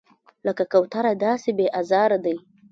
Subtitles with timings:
[0.47, 2.35] لکه کوتره داسې بې آزاره دی.